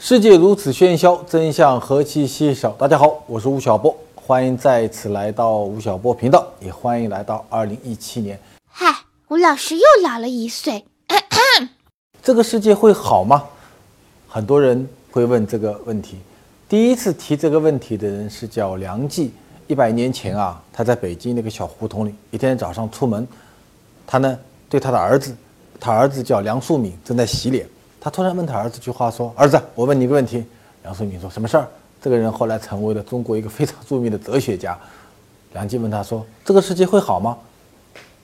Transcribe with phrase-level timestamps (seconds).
[0.00, 2.70] 世界如此喧嚣，真相何其稀少。
[2.78, 8.38] 大家好，我是吴晓波，欢迎再次来到吴晓波频道，也欢迎来到二零一七年。
[8.70, 8.94] 嗨，
[9.26, 10.84] 吴老师又老了一岁。
[12.22, 13.42] 这个世界会好吗？
[14.28, 16.18] 很多人会问这个问题。
[16.68, 19.32] 第一次提这个问题的人是叫梁冀。
[19.66, 23.26] 一百年前啊，他在北京那个小胡同里，一天早上出门，
[24.06, 24.38] 他呢
[24.68, 25.34] 对他的儿子，
[25.80, 27.66] 他儿子叫梁漱溟，正在洗脸。
[28.08, 30.42] 他突然问他儿子一句话说：“儿子，我问你一个问题。”
[30.82, 31.68] 梁漱溟说：“什么事儿？”
[32.00, 34.78] 这个人后来成为了中国一个非常著名的哲学家。
[35.52, 37.36] 梁冀问他说：“这个世界会好吗？”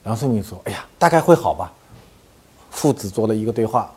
[0.03, 1.71] 梁漱溟说：“哎呀，大概会好吧。”
[2.71, 3.93] 父子做了一个对话，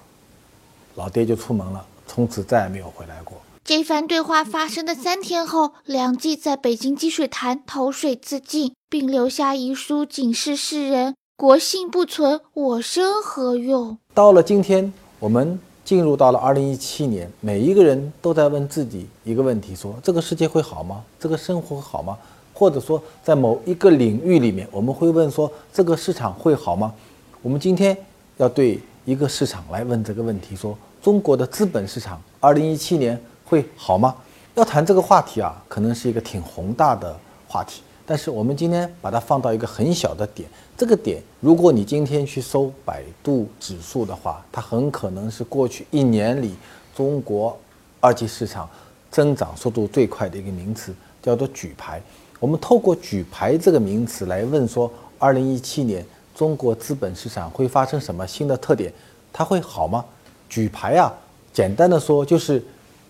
[0.96, 3.38] 老爹就出门了，从此再也没有回来过。
[3.64, 15.58] 这番对话发生的三天后，梁冀在北京积水潭投水自尽，并留下遗书警示世人：“国姓不存，我生何用？”到了今天，我们。
[15.88, 21.02] 进入到了二零一七年，每一个人都在问自己一个问题：说这个世界会好吗？
[21.18, 22.14] 这个生活好吗？
[22.52, 26.92] 或者说，在某一个领域里面，我们会问说这个市场会好吗？
[27.40, 27.96] 我们今天
[28.36, 34.14] 要对一个市场来问这个问题：说中国的资本市场二零一七年会好吗？
[34.56, 37.80] 要谈这个话题啊，可能是一个挺宏大的话题。
[38.10, 46.54] 但是我们今天把它放到一个很小的点，这个点，如果你今天去搜百度指数的话，它很可能是过去一年里
[46.96, 47.54] 中国
[48.00, 48.66] 二级市场
[49.10, 52.00] 增长速度最快的一个名词，叫做举牌。
[52.40, 56.02] 我们透过举牌这个名词来问说，二零一七年
[56.34, 58.90] 中国资本市场会发生什么新的特点？
[59.30, 60.02] 它会好吗？
[60.48, 61.12] 举牌啊，
[61.52, 62.64] 简单的说就是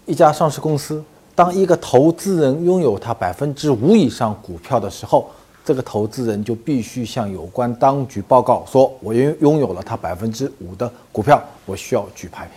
[0.06, 1.04] 一家上市公司。
[1.38, 5.30] 当一个投资人拥有他百分之五以上股票的时候，
[5.64, 12.50] 这个投资人就必须向有关当局报告，说我拥拥有了他百分之五的股票，我需要举牌。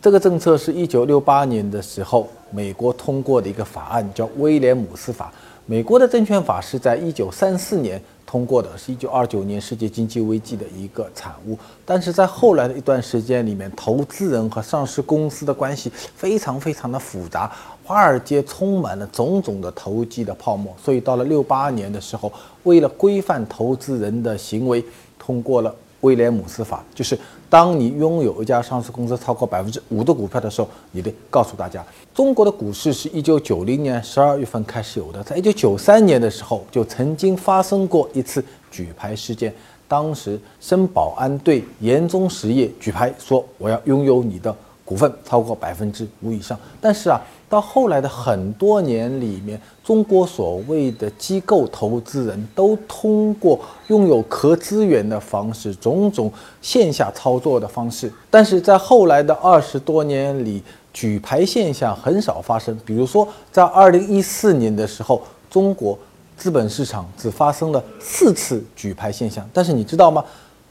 [0.00, 5.32] 这个政策是一九六八年的时候美国通过的一个法案，叫威廉姆斯法。
[5.66, 8.00] 美国的证券法是在一九三四年。
[8.30, 17.50] 通过的是一九二九年世界经济危机的一个产物，但是在后来的一段时间里面，投资人和上市公司的关系非常非常的复杂，
[17.82, 22.32] 华尔街充满了种种的投机的泡沫，所以到了六八年的时候，
[22.62, 24.84] 为了规范投资人的行为，
[25.18, 25.74] 通过了。
[26.00, 27.18] 威廉姆斯法就是，
[27.48, 31.84] 当你拥有一家上市公司超过百分之五的股票的时候，你得告诉大家，
[32.14, 39.54] 中国的股市是一九九零年十二月份开始有的，在一九九三年的时候就曾经发生过一次举牌事件，
[39.86, 44.54] 当时申保安对延中实业举牌说我要拥有你的
[44.90, 47.22] 股份超过百分之五以上，但是啊。
[47.50, 53.58] 到后来的很多年里面，中国所谓的机构投资人都通过
[53.88, 58.08] 拥有壳资源的方式，种种线下操作的方式。
[58.30, 60.62] 但是在后来的二十多年里，
[60.92, 62.78] 举牌现象很少发生。
[62.86, 65.20] 比如说，在二零一四年的时候，
[65.50, 65.98] 中国
[66.36, 69.44] 资本市场只发生了四次举牌现象。
[69.52, 70.24] 但是你知道吗？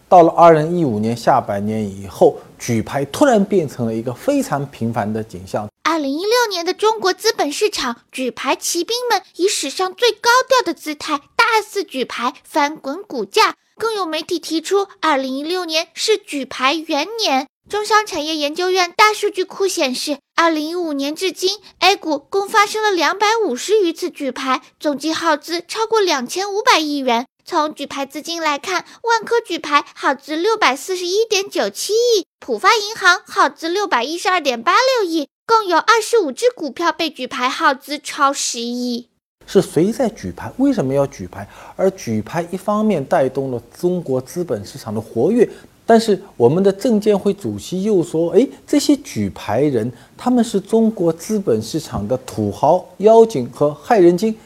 [0.08, 5.68] 到了二零一五年下半年以后，举牌突然变成了一个非常频繁的景象。
[5.84, 13.56] 二零一六年的中国资本市场，举牌骑兵们以史上最高调的姿态大肆举牌，翻滚股价。
[13.78, 17.48] 更有媒体提出，二零一六年是举牌元年。
[17.70, 27.26] 中商产业研究院大数据库显示，二零一五年至今，A 股共发生了两百五十余次举牌，总计耗资超过两千五百亿元。
[27.50, 35.28] 从举牌资金来看，万科举牌耗资六百四十一点九七亿，浦发银行耗资六百一十二点八六亿。
[35.48, 39.08] 共有二十五只股票被举牌，耗资超十亿。
[39.48, 40.52] 是谁在举牌？
[40.58, 41.50] 为什么要举牌？
[41.76, 45.50] 而举牌一方面带动了中国资本市场的活跃，
[45.88, 54.38] 但是我们的证监会主席又说：“哎，这些举牌人他们是中国资本市场的土豪、妖精和害人精。”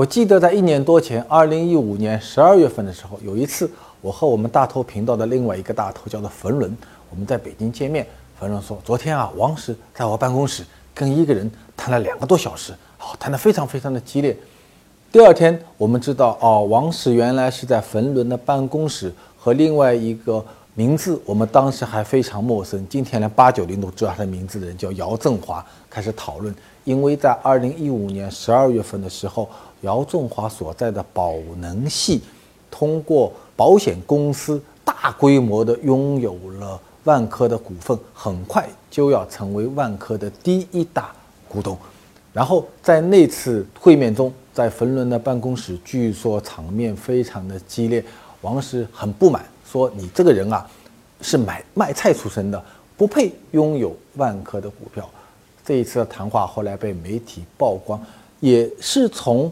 [0.00, 6.74] 我记得在一年多前，二零一五年十二月份的时候，有一次我和我们大头频道的另外一个大头叫做冯仑，
[7.10, 8.06] 我们在北京见面。
[8.38, 14.34] 冯仑说：“昨天啊，王石在我办公室跟一个人谈了两个多小时，好，谈得非常非常的激烈。
[15.12, 20.42] 第二天，我们知道哦，王石原来是在冯仑的办公室和另外一个
[20.72, 26.54] 名字我们当时还非常陌生，今天连八九零都知道他的名字的人叫姚振华开始讨论，
[26.84, 29.46] 因为在二零一五年十二月份的时候，
[29.82, 32.22] 姚仲华所在的宝能系
[32.70, 41.10] 通过保险公司大规模的拥有了。”万科的股份很快就要成为万科的第一大
[41.48, 41.76] 股东，
[42.30, 48.04] 然后在那次会面中，在冯仑的办公室，据说场面非常的激烈。
[48.42, 50.68] 王石很不满，说：“你这个人啊，
[51.22, 52.62] 是买卖菜出身的，
[52.98, 55.08] 不配拥有万科的股票。”
[55.64, 57.98] 这一次的谈话后来被媒体曝光，
[58.40, 59.50] 也是从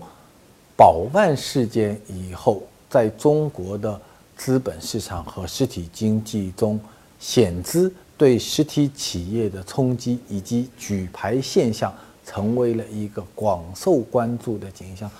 [0.78, 4.00] 宝万事件以后，在中国的
[4.36, 6.78] 资本市场和实体经济中，
[7.18, 11.92] 险资对实体企业的冲击以及举牌现象，
[12.24, 15.10] 成为了一个广受关注的景象。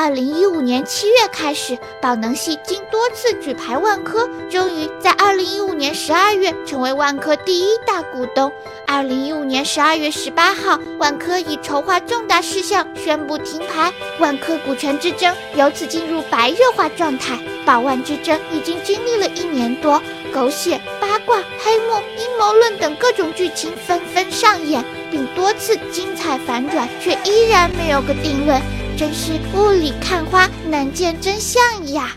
[0.00, 8.52] 二零一五年七月开始，宝能系经多次举牌万科，终于在二零一五年十二月成为万科第一大股东。
[8.86, 17.36] 二零一五年十二月十八号，万科以筹划重大事项宣布停牌，万科股权之争由此进入白热化状态。
[17.66, 20.00] 宝万之争已经经历了一年多，
[20.32, 28.62] 狗血、八卦、黑幕、阴谋论等各种剧情纷纷上演，并多次精彩反转，却依然没有个定论。
[28.98, 31.62] 真是雾里看花，难见真相
[31.92, 32.16] 呀！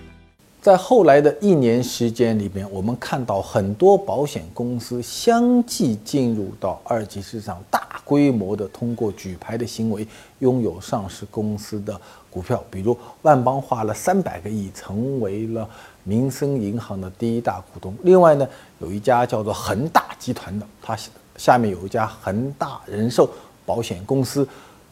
[0.64, 10.08] 在后来的一年时间里边，我们看到很多保险公司相继进入到二级市场，大规模的通过举牌的行为
[10.40, 12.02] 拥有上市公司的
[12.32, 12.64] 股票。
[12.72, 15.70] 比如万邦花了三百个亿，成为了
[16.04, 17.96] 民生银行的第一大股东。
[18.02, 18.48] 另外呢，
[18.80, 20.98] 有一家叫做恒大集团的，它
[21.38, 23.30] 下面有一家恒大人寿
[23.68, 24.48] 保险公司。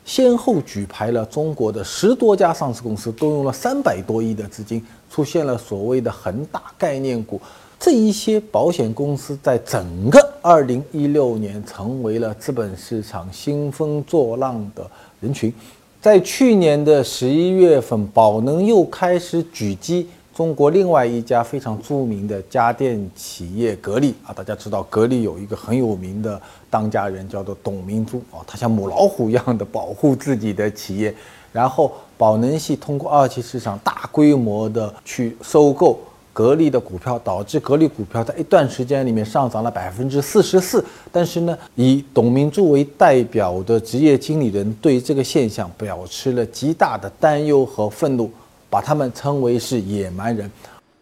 [0.05, 7.39] 先后举牌了中国的十多家上市公司，动用了三百多亿的资金，出现了所谓的恒大概念股。
[7.79, 14.85] 这一些保险公司在整个二零一六年成为了资本市场兴风作浪的
[15.21, 15.53] 人群。
[16.01, 20.07] 在去年的十一月份，宝能又开始狙击。
[20.35, 31.13] 中国另外一家非常著名的家电企业格力啊，大家知道格力有一个很有名的当家人叫做董明珠啊，他像母老虎一样的保护自己的企业。
[31.51, 35.99] 然后宝能系通过二级市场大规模的去收购
[36.31, 40.83] 格力的股票，导致格力股票在一段时间里面上涨了百分之四十四。
[41.11, 48.31] 但是呢，以董明珠为代表的职业经理人对这个现象表示了极大的担忧和愤怒。
[48.71, 50.47] 把他们称为是野蛮人，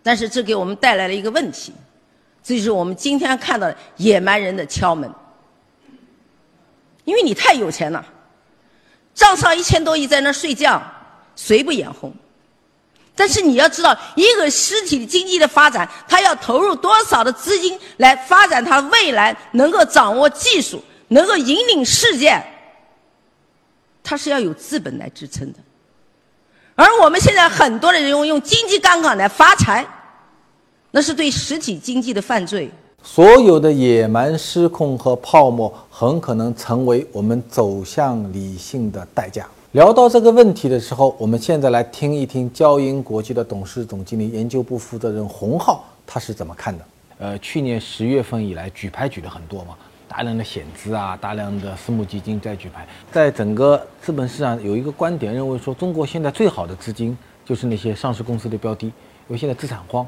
[0.01, 1.73] 但是这给我们带来了一个问题，
[2.41, 5.11] 这就是我们今天看到野蛮人的敲门，
[7.07, 8.05] 因为你太有钱了，
[9.15, 10.81] 账上一千多亿在那睡觉，
[11.37, 12.13] 谁不眼红？
[13.15, 22.43] 但是你要知道，一个实体经济的发展，它要投入多少的资金来发展它未来能够掌握技术，能够引领世界，
[24.03, 25.59] 它是要有资本来支撑的。
[26.75, 29.87] 而我们现在很多的人用用经济杠杆来发财，
[30.91, 32.69] 那是对实体经济的犯罪。
[33.09, 39.47] 所有的野蛮失控和泡沫，很可能成为我们走向理性的代价。
[39.71, 46.85] 聊到这个问题的时候，我们现在来听一听交银国际的董事总经理、研究部负责人洪浩他是怎么看的。
[47.19, 49.73] 呃，去年十月份以来，举牌举了很多嘛。
[50.09, 58.93] 大量的险资啊，大量的私募基金在举牌，在整个资本市场有一个观点认为说，中国现在最好的资金就是那些上市公司的标的，因
[59.29, 60.05] 为现在资产荒，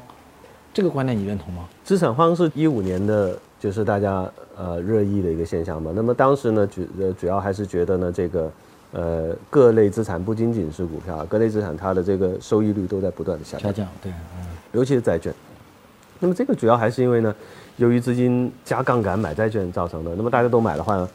[0.72, 1.68] 这个观点你认同吗？
[1.84, 5.92] 资产荒是一五年的，就是大家呃热议的一个现象嘛。
[5.94, 8.52] 那么当时呢，主呃主要还是觉得呢，这个
[8.92, 15.34] 呃各类资产不仅仅是股票，各类资产它的这个收益率都在不断的下降，下降对，嗯，尤其是债券。
[16.18, 17.34] 那么这个主要还是因为呢。
[17.76, 21.08] 由于资金加杠杆买债券造成的，那么大家都买的话呢，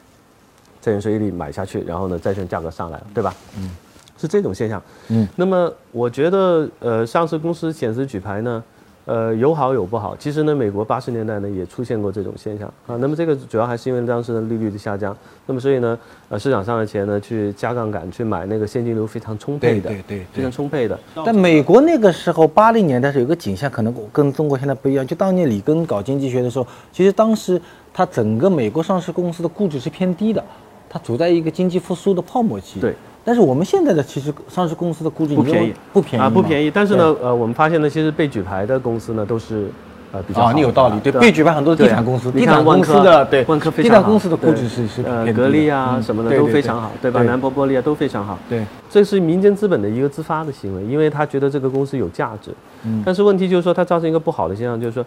[0.81, 3.31] 债券收益率买下去，然后呢，债券价格上来了，对吧？
[3.55, 3.69] 嗯，
[4.17, 4.81] 是这种现象。
[5.09, 8.63] 嗯，那么我觉得，呃，上市公司减资举牌呢。
[9.05, 10.15] 呃，有好有不好。
[10.17, 12.97] 其实呢，美国八十年代呢也出现过这种现象啊。
[12.97, 15.15] 那么这个主要还是因为当时的利率的下降。
[15.45, 15.97] 那么所以呢，
[16.27, 20.99] 呃，市场上的钱呢去加杠杆去买那个现金流非常充沛的，对对，非常充沛的。
[21.23, 25.05] 但美国那个时候八零年代是有个景象，可能跟中国现在不一样。
[25.05, 27.61] 就当年里根搞经济学的时候，其实当时
[27.93, 30.43] 它整个美国上市公司的估值是偏低的，
[30.89, 32.79] 它处在一个经济复苏的泡沫期。
[32.79, 32.95] 对。
[33.25, 36.69] 但是我们现在的其实上市公司的估值不便宜，不便宜啊，不便宜。
[36.69, 39.67] 但是呢，呃，我们发现呢，其实被举牌的公司呢，都是
[40.11, 40.53] 呃比较好。
[40.53, 43.91] 你有道理，对，被举牌很多地产公司，地产公司的对，万科非常。
[43.91, 47.23] 地产公司的估值是是呃，格力啊什么的都非常好，对吧？
[47.23, 48.37] 南博玻璃啊都非常好。
[48.47, 52.51] 对，这是民间资本的一个自发的行为，因为他觉得这个公司有价值。
[52.83, 53.01] 嗯。
[53.03, 55.05] 但是问题就是说，它造成一个不好的现象，就是说，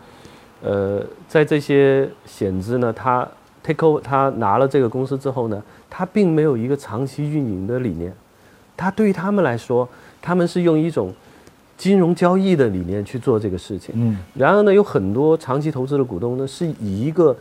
[0.64, 3.26] 呃，在这些险资呢，他
[3.76, 8.12] over，他拿了这个公司之后呢，他并没有一个长期运营的理念。
[8.76, 9.88] 他对于他们来说，
[10.22, 11.12] 他们是用一种
[11.76, 13.94] 金融交易的理念去做这个事情。
[13.96, 17.36] 嗯，然而呢，有很多长期投资的股东呢，是以一个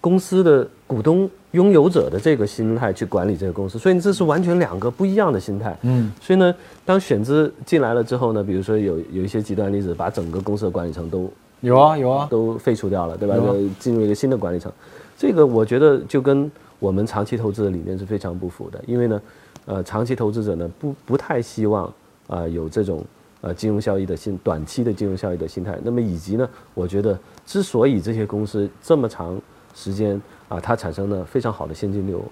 [0.00, 5.76] 公司的股东拥有者的这个心态去管理这个公司，所以这是完全两个不一样的心态。
[5.82, 11.28] 嗯，所以呢，当选资进来了之后呢，比如说有有一些极端例子，把整个公司的管理层都
[11.60, 13.34] 有啊有啊都废除掉了，对吧？
[13.34, 14.70] 就进入一个新的管理层，
[15.18, 16.48] 这个我觉得就跟
[16.78, 18.80] 我们长期投资的理念是非常不符的。
[18.86, 19.22] 因为呢，
[19.66, 21.92] 呃，长期投资者呢不不太希望
[22.28, 23.04] 啊有这种
[23.40, 25.76] 呃金融效益的心短期的金融效益的心态。
[25.82, 29.36] 那么以及呢，我觉得之所以这些公司这么长
[29.74, 32.22] 时间啊它产生了非常好的现金流，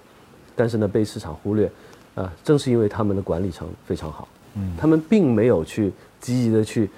[0.55, 1.69] 但是呢被市场忽略，
[2.15, 4.25] 啊，正是因为他们的管理层非常好，
[4.55, 5.91] 嗯，他们并没有去
[6.21, 6.89] 积极的去。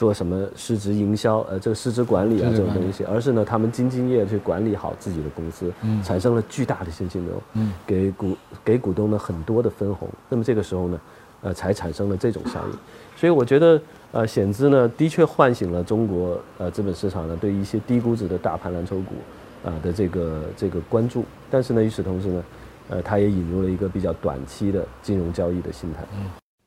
[0.00, 5.70] 做什么市值营销，呃，这个市值管理啊这种东西，而是呢，他们兢兢业业去管理好自己的公司，
[6.02, 7.42] 产生了巨大的现金流，
[7.86, 10.08] 给股给股东呢很多的分红。
[10.30, 11.00] 那么这个时候呢，
[11.42, 12.78] 呃，才产生了这种效应。
[13.14, 19.16] 所以我觉得，呃，险资呢的确唤醒了中国呃资本市场呢对一些低估值的大盘蓝筹股
[19.62, 21.26] 啊的这个这个关注。
[21.50, 22.44] 但是呢，与此同时呢，
[22.88, 26.02] 呃，它也引入了一个比较短期的金融交易的心态。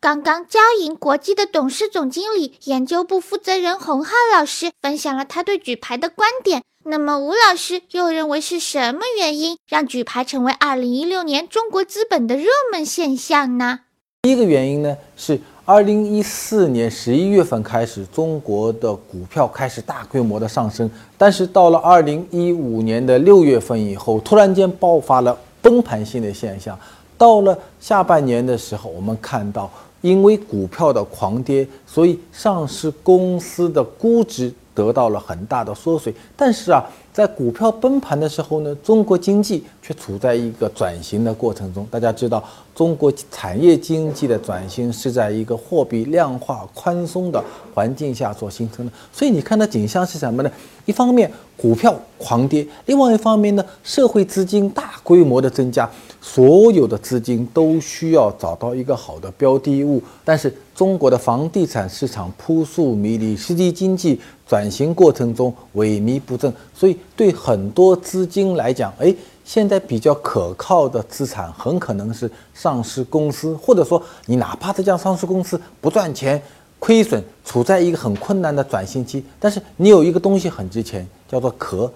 [0.03, 6.62] 刚刚交银国际的董事总经理、研究部负责人洪浩老师分享了他对举牌的观点。
[6.83, 13.79] 那么，吴老师又认为是什么原因让举牌成为二零一六年中国资本的热门现象呢？
[14.24, 26.77] 第一个原因呢是二零一四年十一月份开始，中国的股票开始大规模的上升，但是到了二零一五年的六月份以后，突然间爆发了崩盘性的现象。
[27.15, 29.72] 到了下半年的时候，我们看到。
[30.03, 36.13] 因为股票的狂跌，所以上市公司的估值得到了很大的缩水。
[36.36, 36.83] 但是啊，
[37.13, 41.88] 在股票崩盘的时候呢，中国经济却处在一个转型的过程中。
[41.91, 42.43] 大家知道，
[42.74, 47.41] 中国产业经济的转型是在一个货币量化宽松的
[47.72, 48.91] 环境下所形成的。
[49.12, 50.51] 所以你看的景象是什么呢？
[50.86, 55.88] 一方面股票狂跌，另外一方面呢，社会资金大规模的增加。
[56.20, 64.17] 所有的资金都需要找到一个好的标的物，但是中国的房地产市场扑朔迷离，实体经济
[64.48, 76.41] 转型过程中萎靡不振，所以对很多资金来讲，哎，现在比较可靠的资产很可能是上市公司，或者说你哪怕这家上市公司不赚钱、
[76.79, 81.91] 亏损，处在一个很困难的转型期，但是你有一个东西很值钱，叫做壳，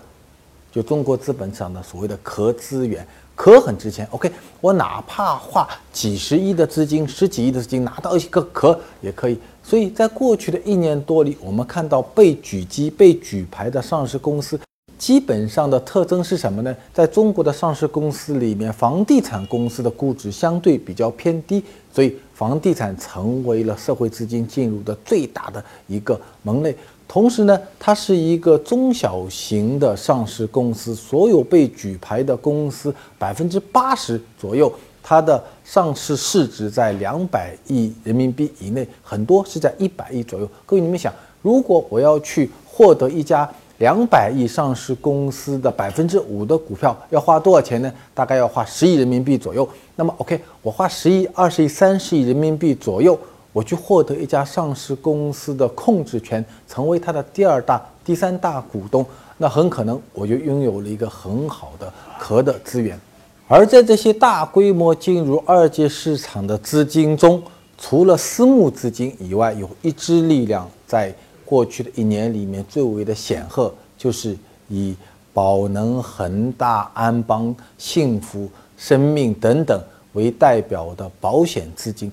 [0.72, 3.06] 就中国资本上的所谓的壳资源。
[3.36, 9.38] 壳很值钱，OK，我哪怕花几十亿的资金、十几亿的资金拿到一个壳也可以。
[9.62, 14.60] 所以在过去的一年多里，我们看到被举基、被举牌的上市公司，
[14.98, 16.76] 基本上的特征是什么呢？
[16.94, 21.64] 在中国的上市公司里面，房地产公司的估值相对比较偏低，
[21.94, 26.76] 所以房地产成为了社会资金进入的最大的一个门类。
[27.08, 40.50] 同时呢，它是一个中小型的上市公司，所有被举牌的公司百分之八十左右，它的上市市值在两百亿人民币以内，很多是在一百亿左右。
[40.66, 47.92] 各位，你们想，如果我要去获得一家两百亿上市公司的百分之五的股票，要花多少钱呢？
[48.14, 49.68] 大概要花十亿人民币左右。
[49.96, 53.18] 那么，OK，我花十亿、二十亿、三十亿人民币左右。
[53.54, 59.04] 我去获得一家上市公司的控制权，成为它的第二大、第三大股东，
[59.38, 63.00] 那很可能我就拥有了一个很好的壳的资源。
[63.48, 67.42] 而在这些大规模进入二级市场的资金中，
[67.80, 71.12] 除了私募资金以外，有一支力量在
[71.48, 74.36] 过去的一年里面最为的显赫，就是
[74.68, 74.94] 以
[75.34, 82.12] 宝能、恒大、安邦、幸福生命等等为代表的保险资金。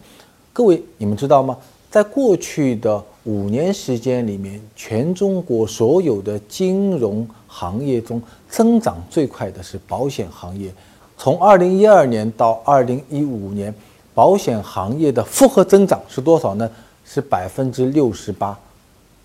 [0.53, 1.59] 各位，你们知道吗？
[1.91, 10.73] 在过去的五年时间里面，全中国所有的金融行业中，增长最快的是保险行业。
[11.17, 13.75] 从二零一二年到二零一五年，
[14.15, 16.71] 保险行业的复合增长是多少呢？
[17.05, 18.59] 是百分之六十八。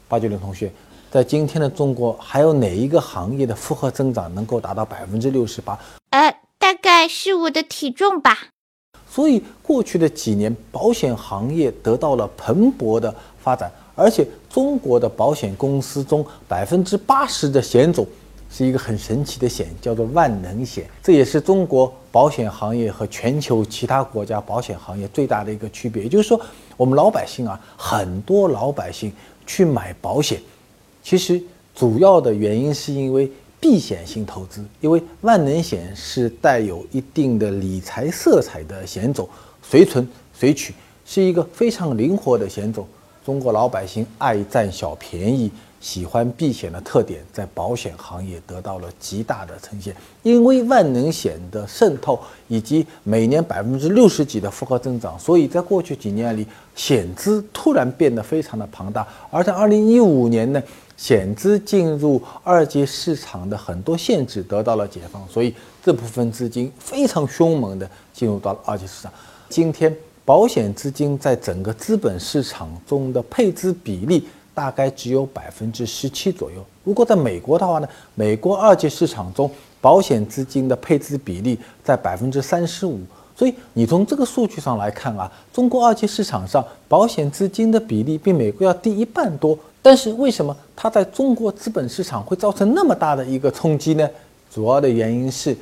[0.10, 0.72] 八九零同学，
[1.12, 5.78] 在今天的中国，还有哪一个行业的复合增长能够达到百分之六十八？
[6.10, 8.36] 呃，大概是我的体重吧。
[9.08, 18.04] 所以过去的几年，保险行业得到了蓬勃的发展，而且中国的保险公司中百分之八十的险种
[18.50, 20.90] 是一个很神奇的险，叫做万能险。
[21.04, 26.02] 这也是中国保险行业和全球其他国家保险行业最大的一个区别。
[26.02, 26.40] 也就是说，
[26.76, 29.14] 我们老百姓啊，很多老百姓
[29.50, 30.40] 去买保险，
[31.02, 31.42] 其实
[31.74, 33.30] 主要的原因是因为。
[33.62, 39.28] 避险性投资，因为万能险是带有一定的理财色彩的险种，
[39.62, 40.74] 随存随取，
[41.06, 42.88] 是一个非常灵活的险种。
[43.26, 49.96] 中国老百姓爱占小便宜，喜欢避险的特点在保险行业得到了极大的呈现。
[50.24, 56.46] 因为万能险的渗透以及每年百分之六十几的复合增长，所以在过去几年里，
[56.76, 59.08] 险资突然变得非常的庞大。
[59.30, 60.62] 而在二零一五年呢，
[60.98, 69.12] 险资进入二级市场的很多限制得到了解放，所以这部分资金非常凶猛的进入到了二级市场。
[69.48, 69.96] 今天，
[70.26, 74.28] 保险资金在整个资本市场中的配置比例。
[74.60, 76.58] 大概只有百分之十七左右。
[76.84, 79.50] 如果在美国的话呢，美国二级市场中
[79.80, 83.00] 保险资金的配置比例在百分之三十五。
[83.38, 89.58] 所以你从这个数据上来看啊，中国二级市场上保险资金的比例比美国要低一半多。
[89.82, 94.10] 但是为什么它在中国资本市场会造成那么大的一个冲击呢？
[94.54, 95.56] 主要的原因是，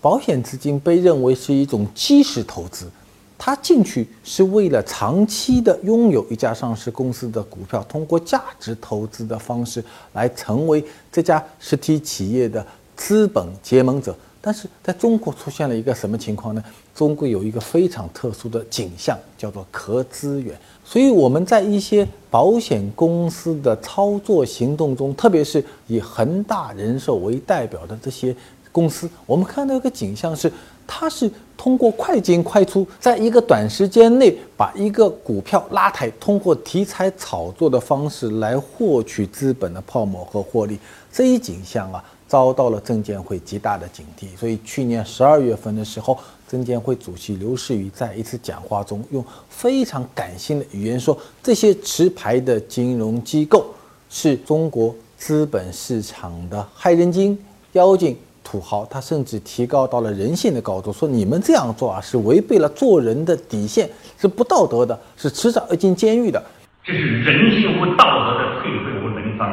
[0.00, 2.88] 保险资金被认为是一种基石投资。
[3.36, 12.64] 他进去是为了长期的拥有一家上市公司的股票，通过价值投资的方式来成为这家实体企业的
[12.96, 14.16] 资本结盟者。
[14.40, 16.62] 但是在中国出现了一个什么情况呢？
[16.94, 20.54] 中国有一个非常特殊的景象，叫做壳资源。
[20.84, 28.36] 所以我们在一些保险公司的操作行动中，特别是以恒大人寿为代表的这些
[28.70, 30.50] 公司，我们看到一个景象是。
[30.86, 40.78] 它是通过快进快出，在一个短时间内把一个股票拉抬，通过题材炒作的方式来获取资本的泡沫和获利。
[41.12, 44.36] 这一景象啊，遭到了证监会极大的警惕。
[44.36, 53.66] 所以去年十二月份的时候，证监会主席刘士余在一次讲话中，用非常感性的语言说：“这些持牌的金融机构
[54.10, 57.38] 是中国资本市场的害人精、
[57.72, 66.40] 妖精。”土豪，他甚至提高到了人性的高度，说你们这样做啊，是违背了做人的底线，是不道德的，是迟早要进监狱的。
[66.84, 69.50] 这是人性和道德的退回无人方，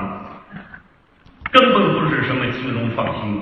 [1.53, 3.41] 根本不是什么金融创新。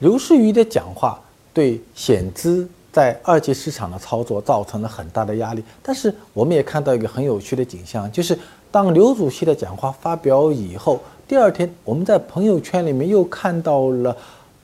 [0.00, 1.18] 刘士余的讲话
[1.54, 8.36] 对险资在二级市场的操作造成了很大的压力，但是我们也看到一个很有趣的景象，就是
[8.72, 14.14] 当刘主席的讲话发表以后，第二天我们在朋友圈里面又看到了。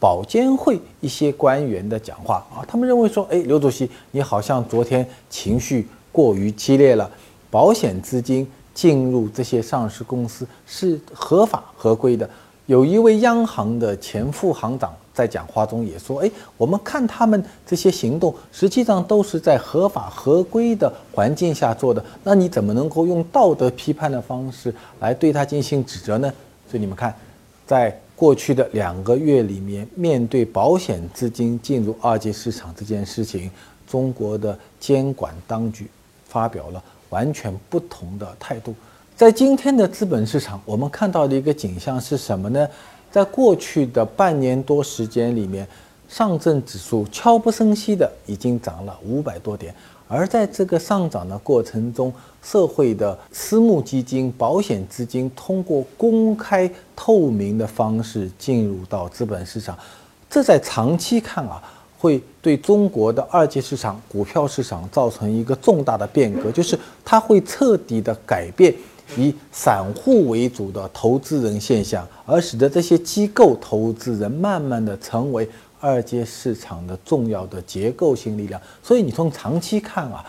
[0.02, 7.08] 保监会一些官员的讲话啊，他们认为说，哎，刘主席，你好像昨天情绪过于激烈了。
[7.52, 12.28] 保险资金进入这些上市公司是合法合规的。
[12.66, 22.04] 有一位央行的前副行长在讲话中也说，哎，我们看他们这些行动，实际上都是在合法合规的环境下做的。
[22.24, 26.28] 那你怎么能够用道德批判的方式来对他进行指责呢？
[26.68, 27.14] 所以你们看，
[27.64, 27.96] 在。
[28.22, 33.50] 过去的两个月里面，面对保险资金进入二级市场这件事情，
[33.84, 35.88] 中国的监管当局
[36.28, 36.80] 发表了
[37.10, 38.72] 完全不同的态度。
[39.16, 42.68] 在今天的资本市场，我们看到的一个景象是什么呢？
[43.10, 45.66] 在过去的半年多时间里面，
[46.08, 49.74] 上证指数悄不声息的已经涨了五百多点。
[50.14, 59.74] 而在这个上涨的过程中，社会的私募基金、保险资金通过公开透明的方式进入到资本市场，
[60.28, 61.62] 这在长期看啊，
[61.98, 68.74] 会对中国的二级市场股票市场造成一个重大的变革，就是它会彻底的改变
[69.16, 75.48] 以散户为主的投资人现象，而使得这些机构投资人慢慢的成为。
[75.82, 80.24] 二阶市场的重要的结构性力量，所以你从长期看啊，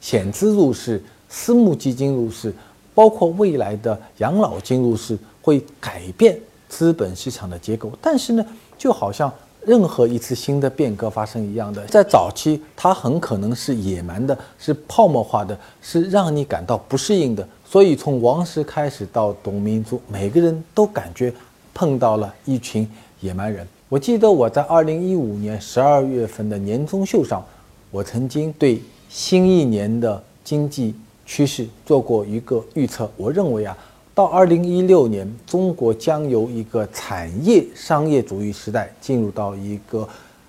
[0.00, 2.50] 险资入市、私募基金入市，
[2.94, 6.40] 包括未来的养老金入市，会改变
[6.70, 7.92] 资本市场的结构。
[8.00, 8.42] 但是呢，
[8.78, 9.30] 就好像
[9.66, 17.46] 任何一次新的变革发生一样的，在早期它很可能是野蛮的、是泡沫化的、是让你感到不适应的。
[17.66, 21.30] 所以从王石开始到董明珠，每个人都感觉
[21.74, 22.90] 碰到了一群
[23.20, 23.68] 野蛮人。
[23.94, 27.46] 我记得我在二零一五年十二月份的年终秀上，
[27.92, 30.92] 我曾经对新一年的经济
[31.24, 33.08] 趋势做过一个预测。
[33.16, 33.78] 我认为啊，
[34.12, 40.08] 到二零一六年，中国将由一个产业商业主义时代进入到一个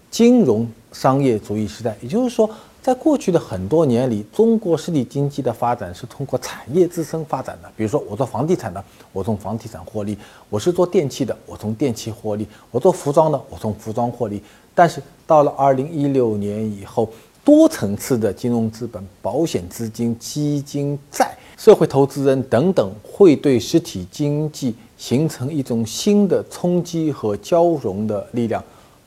[0.09, 2.49] 金融商业主义时代，也就是说。
[2.85, 7.71] 在过去的很多年里，中国实体经济的发展是通过产业自身发展的。
[7.75, 10.15] 比如说，我做房地产的，我从房地产获利；
[10.51, 14.39] 我是做电器的，我从电器获利；我做服装的，我从服装获利。
[14.75, 17.09] 但是到了二零一六年以后，
[17.43, 28.63] 多层次的金融资本、保险资金、基金、债、社会投资人等等，会对实体经济形成一种新的冲击和交融的力量，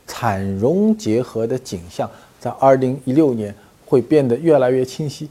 [0.08, 2.10] 产融结合的景象，
[2.40, 3.54] 在二零一六年。
[3.88, 5.26] 会变得越来越清晰，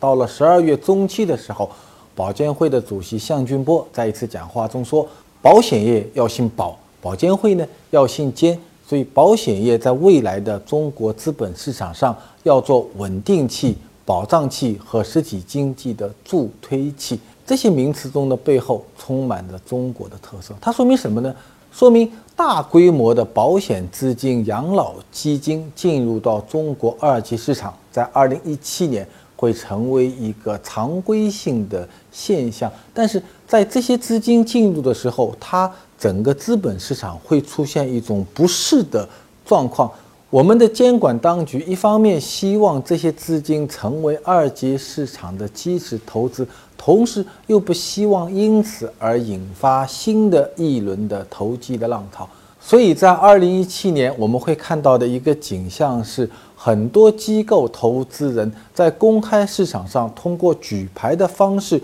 [0.00, 1.70] 到了十二月中期的时候，
[2.16, 5.08] 保监会的主席项俊波在一次讲话中说
[5.40, 8.58] ：“保险业要姓保，保监会呢要姓监。
[8.84, 17.18] 所以，保险业在未来的中国资本市场上要做稳定器、保障器和实体经济的助推器。
[17.46, 20.54] 这些名词中的背后充满着中国的特色。
[20.60, 21.34] 它说明什么呢？
[21.72, 39.08] 说明大规模的保险资金、养老基金进入到中国二级市场，在二零一七年。”会成为一个常规性的现象，但是在这些资金进入的时候，它整个资本市场会出现一种不适的
[39.44, 39.90] 状况。
[40.30, 46.46] 我们的监管当局一方面希望这些资金成为二级市场的基石投资，
[46.78, 52.28] 同时又不希望因此而引发新的一轮的投机的浪潮。
[52.60, 56.30] 所以在二零一七年，我们会看到的一个景象是。
[56.64, 61.82] 很多机构投资人在公开市场上通过举牌的方式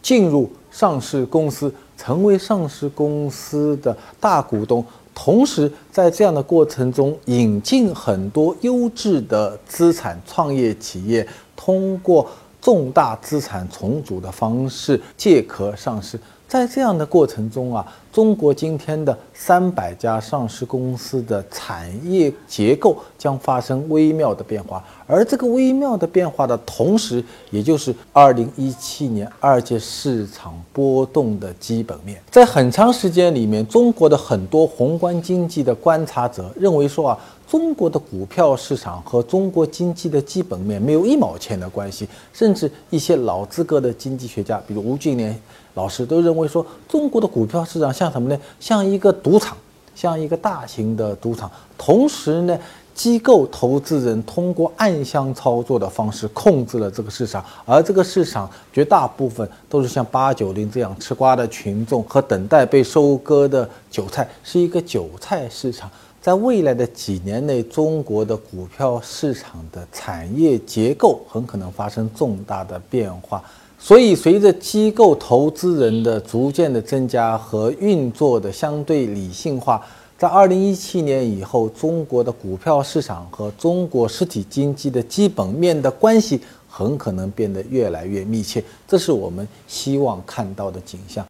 [0.00, 4.82] 进入上市公司，成为上市公司的大股东，
[5.14, 12.26] 同时在这样的过程中引进很多优质的资产创业企业，通过
[12.58, 16.18] 重大资产重组的方式借壳上市。
[16.48, 17.84] 在这样的过程中啊，
[18.16, 32.18] 中国今天的三百家上市公司的产业结构将发生微妙的变化，而这个微妙的变化的同时，也就是二零一七年二届市场波动的基本面。
[32.30, 45.38] 在很长时间里面，中国的很多宏观经济的观察者认为说啊，中国的股票市场和中国经济的基本面没有一毛钱的关系，甚至一些老资格的经济学家，比如吴俊年。
[45.76, 48.40] 老师都认为说，中国的股票市场像像什么呢？
[48.60, 49.56] 像一个赌场，
[49.96, 51.50] 像一个大型的赌场。
[51.76, 52.56] 同时呢，
[52.94, 65.90] 机构投资人通过暗箱操作的方式控制了这个市场，而这个市场绝大部分都是像八九零这样吃瓜的群众和等待被收割的韭菜，是一个韭菜市场。
[66.22, 73.42] 在未来的几年内，中国的股票市场的产业结构很可能发生重大的变化。
[73.78, 79.80] 所以，随着机构投资人的逐渐的增加和运作的相对理性化，
[80.18, 91.24] 在二零一七年以后，中国的股票市场和中国实体经济的基本面的关系很可能变得越来越密切，这是我们希望看到的景象。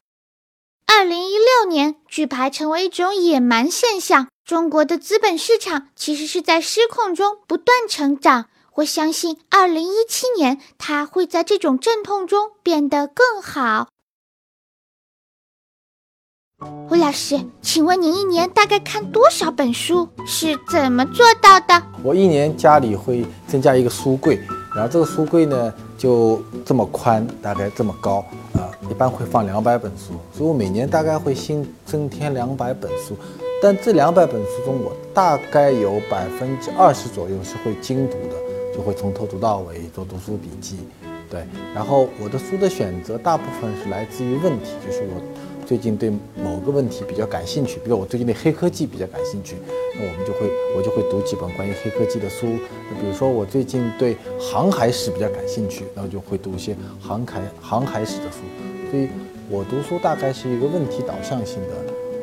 [0.87, 8.47] 二零一六年，举牌成为一种野蛮现象，中国的资本市场其实是在失控中不断成长。
[8.77, 13.89] 我相信，二零一七年它会在这种阵痛中变得更好。
[16.87, 20.07] 胡老师，请问您一年大概看多少本书？
[20.27, 21.83] 是怎么做到的？
[22.03, 24.39] 我一年家里会增加一个书柜，
[24.75, 28.19] 然后这个书柜呢就这么宽，大概这么高
[28.53, 33.17] 啊，一般会放两百本书，所以我每年大概会新增添两百本书。
[33.63, 38.46] 但这两百本书中，我大概有百分之二十左右是会精读的。
[38.77, 40.77] 就会从头读到尾做读书笔记，
[41.31, 41.43] 对。
[41.75, 45.23] 然后我的书的选择大部分是来自于问题，就是我
[45.67, 49.57] 最近对某个问题比较感兴趣，比如我最近对黑科技比较感兴趣，
[49.95, 52.47] 那我们就会我就会读几本关于黑科技的书。
[52.47, 58.39] 那比如说我最近对航海史比较感兴趣，那我就会读一些航海航海史的书。
[58.91, 59.09] 所以
[59.49, 61.75] 我读书大概是一个问题导向性的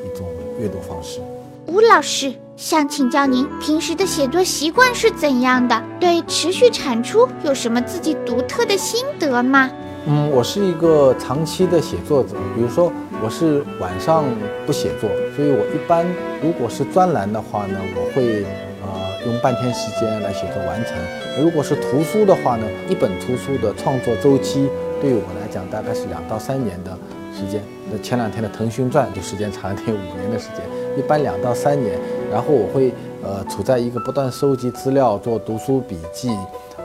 [0.05, 0.27] 一种
[0.59, 1.19] 阅读方式。
[1.65, 5.81] 吴老师想请教您，平时的写作习惯是怎样的？
[5.99, 9.71] 对持续产出有什么自己独特的心得吗？
[10.05, 12.35] 嗯，我是一个长期的写作者。
[12.55, 14.23] 比如说，我是晚上
[14.67, 16.05] 不写作，所以我一般
[16.43, 18.45] 如果是专栏的话呢，我会
[18.83, 20.95] 呃用半天时间来写作完成。
[21.41, 24.69] 如果是图书的话呢，一本图书的创作周期
[25.01, 26.95] 对于我来讲大概是两到三年的
[27.35, 27.63] 时间。
[27.99, 30.59] 前两天的《腾讯传》就时间长一点，五年的时间。
[30.97, 31.97] 一般两到三年，
[32.31, 36.29] 然后我会呃处在一个不断收集资料、做读书笔记、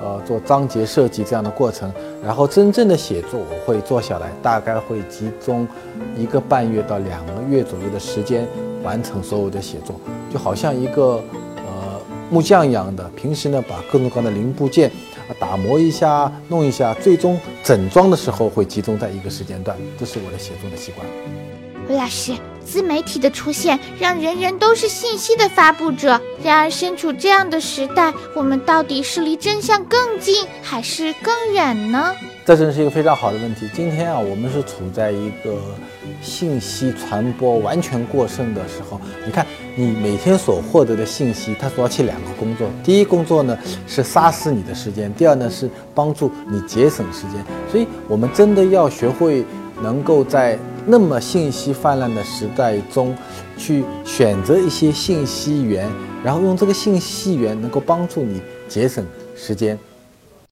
[0.01, 1.93] 呃做章节设计这样的过程，
[2.25, 5.69] 然后真正的写作我会坐下来，大概会集中
[6.17, 8.47] 一个半月到两个月左右的时间
[8.83, 9.95] 完成所有的写作，
[10.33, 11.23] 就好像一个
[12.31, 14.91] 木匠一样的，平时呢把各种各样的零部件
[15.39, 21.07] 打磨一下、弄一下，最终整装的时候会集中在一个时间段，这是我的写作的习惯。
[21.89, 22.35] 魏老师。
[22.69, 26.21] 自媒体的出现，让人人都是信息的发布者。
[26.45, 32.15] 然而，身处这样的时代，我们到底是离真相更近，还是更远呢？
[32.45, 33.67] 这真是一个非常好的问题。
[33.73, 35.57] 今天啊，我们是处在一个
[36.21, 39.47] 信息传播完全过剩的时候，你看
[39.79, 42.69] 你每天所获得的信息，它主要起两个工作。
[42.83, 47.45] 第一工作呢是杀死你的时间，第二呢是帮助你节省时间。
[47.71, 49.45] 所以，我们真的要学会
[49.81, 53.17] 能够在那么信息泛滥的时代中，
[53.57, 55.89] 去选择一些信息源，
[56.25, 59.79] 然后用这个信息源能够帮助你节省时间。